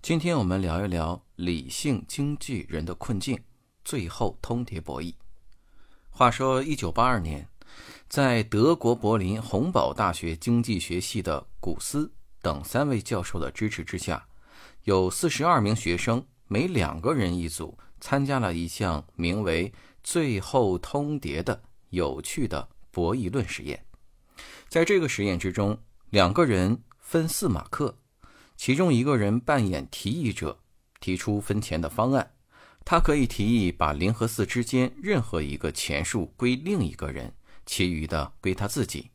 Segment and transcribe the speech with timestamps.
[0.00, 3.38] 今天我们聊一聊理性经济人的困境，
[3.84, 5.14] 最后通牒博弈。
[6.10, 7.48] 话说，一九八二年，
[8.08, 14.26] 在德国柏林洪堡大学经济学系的古斯等三位教授的支持之下，
[14.84, 19.72] 有四十二名学生，每两个人一组，参加了一项名为
[20.02, 23.86] “最后通牒”的有趣的博弈论实验。
[24.68, 25.78] 在这个实验之中，
[26.10, 27.96] 两个人分四马克。
[28.56, 30.58] 其中一个人扮演提议者，
[31.00, 32.32] 提出分钱的方案。
[32.84, 37.32] 他可以提议把零和四之间任何一个钱数归另一个人，
[37.64, 39.10] 其余的归他自己。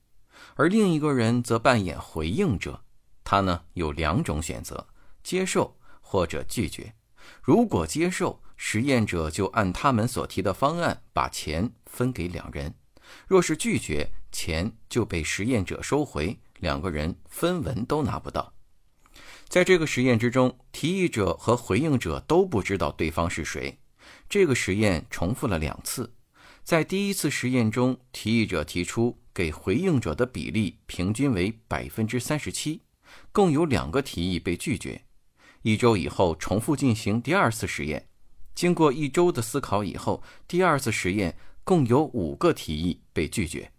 [0.56, 2.82] 而另一个人则扮演回应者，
[3.24, 4.88] 他呢有两种选择：
[5.22, 6.94] 接受或者拒绝。
[7.42, 12.72] 如果接受，实验者就按他们所提的方案把钱分给两人；
[13.28, 18.54] 若是拒绝，钱就被实验者收回，两个人分文都拿不到。
[19.48, 23.80] 在这个实验之中，提议者和回应者都不知道对方是谁。
[24.28, 26.14] 这个实验重复了两次。
[26.66, 32.82] 在第一次实验中，提议者提出给回应者的比例平均为百分之三十七，
[33.32, 35.02] 共有两个提议被拒绝。
[35.62, 38.10] 一周以后，重复进行第二次实验。
[38.54, 43.72] 经过一周的思考以后，第二次实验共有五个提议被拒绝。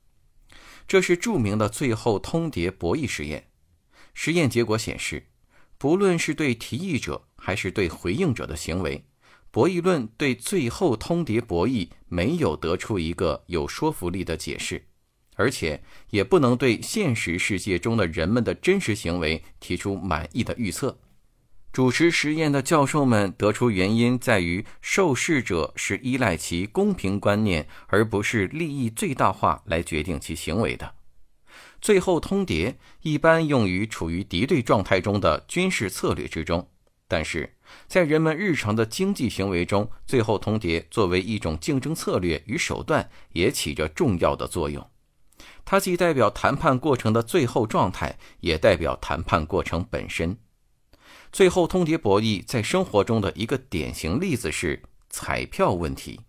[0.87, 3.49] 这是著名的最后通牒博弈实验。
[4.15, 5.27] 实验结果显示。
[5.79, 9.05] 不论是对提议者还是对回应者的行为，
[9.51, 14.85] 博弈论对最后通牒博弈没有得出一个有说服力的解释，
[15.37, 20.99] 而且也不能对现实世界中的人们的真实行为提出满意的预测。
[21.71, 30.95] 主持实验的教授们得出原因在于受试者是依赖其公平观念，而不是利益最大化来决定其行为的。
[31.81, 36.69] 最后通牒一般用于处于敌对状态中的军事策略之中，
[37.07, 37.57] 但是
[37.87, 44.91] 在人们日常的经济行为中，最后通牒作为一种竞争策略与手段，也起着重要的作用。
[45.65, 50.39] 它既代表谈判过程的最后状态，也代表谈判过程本身。
[51.31, 56.21] 最后通牒博弈在生活中的一个典型例子是彩票问题。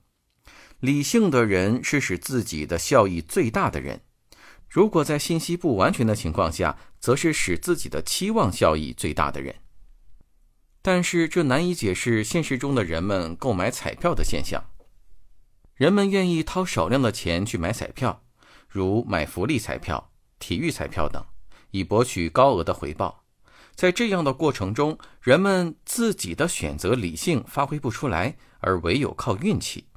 [0.81, 4.01] 理性的人是使自己的效益最大的人。
[4.69, 9.55] 如果在信息不完全的情况下，则是使自己的期望效益最大的人。
[10.81, 14.63] 但是这难以解释现实中的人们购买彩票的现象。
[15.73, 18.21] 人们愿意掏少量的钱去买彩票，
[18.67, 21.25] 如买福利彩票、体育彩票等，
[21.71, 23.23] 以博取高额的回报。
[23.73, 29.87] 在这样的过程中，人们自己的选择理性发挥不出来，而唯有靠运气。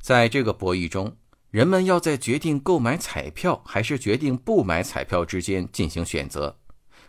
[0.00, 1.18] 在这个博弈中。
[1.52, 6.58] 人们要在决定购买彩票还是决定不买彩票之间进行选择。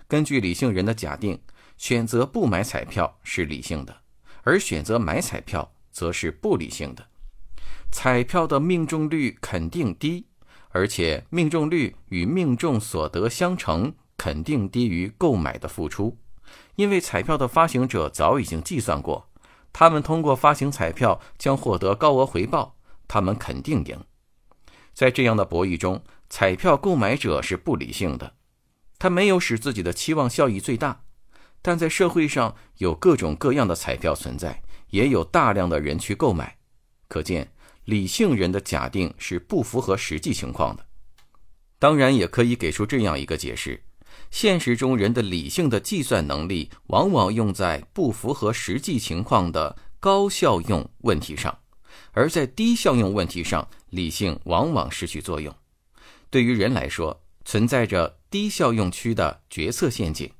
[0.05, 1.39] 根据理性人的假定，
[1.77, 3.95] 选择不买彩票是理性的，
[4.41, 7.07] 而选择买彩票则是不理性的。
[7.89, 10.25] 彩票的命中率肯定低，
[10.71, 16.17] 而且命中率与命中所得相乘，肯定低于购买的付出。
[16.75, 19.29] 因为彩票的发行者早已经计算过，
[19.71, 22.75] 他们通过发行彩票将获得高额回报，
[23.07, 23.97] 他们肯定赢。
[24.93, 28.33] 在这样的博弈中，彩票购买者是不理性的，
[28.99, 31.03] 他没有使自己的期望效益最大。
[31.61, 36.57] 但在社会上有各种各样的彩票存在，也有大量的人去购买，
[37.07, 37.51] 可见
[37.85, 40.85] 理性人的假定是不符合实际情况的。
[41.79, 43.81] 当然，也可以给出这样一个解释：
[44.29, 51.57] 现实中人的理性的计算能力往往用在不符合实际情况的高效用问题上。
[52.11, 55.53] 而在低效用问题上，理性往往失去作用。
[56.29, 60.31] 对于人来说，存在着低效用区的决策陷阱。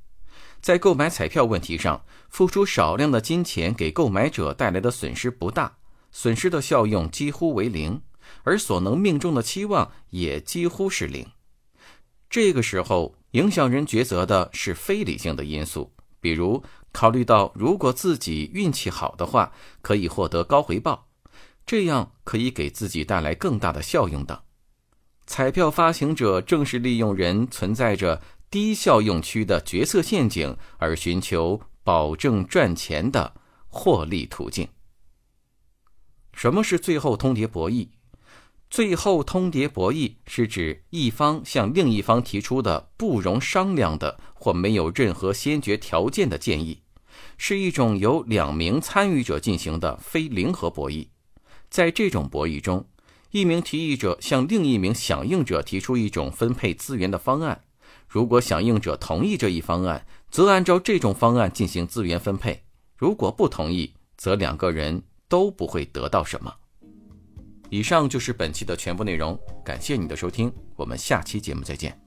[0.61, 5.77] 在购买彩票问题上，付出少量的金钱给购买者带来的损失不大，
[6.11, 8.01] 损失的效用几乎为零，
[8.43, 11.27] 而所能命中的期望也几乎是零。
[12.29, 15.91] 这个时候，影响人抉择的是非理性的因素，
[16.21, 19.51] 比如考虑到如果自己运气好的话，
[19.81, 21.07] 可以获得高回报。
[21.65, 24.43] 这样可以给自己带来更大的效用的。
[25.25, 33.33] 彩票发行者正是利用人存在着低效用区的决策陷阱，而寻求保证赚钱的
[33.67, 34.67] 获利途径。
[36.33, 37.87] 什么是最后通牒博弈？
[38.69, 46.81] 最后通牒博弈是指一方向另一方提出的不容商量的或没有任何先决条件的建议，
[47.37, 51.07] 是一种由两名参与者进行的非零和博弈。
[51.73, 52.85] 在这种博弈中，
[53.31, 57.63] 一名提议者向另一名响应者提出一种分配资源的方案，
[58.07, 62.59] 如果响应者同意这一方案，则按照这种方案进行资源分配；
[62.95, 66.53] 如果不同意，则两个人都不会得到什么。
[67.71, 69.35] 以上就是本期的全部内容，
[69.65, 72.02] 感谢你的收听，我们下期节目再见。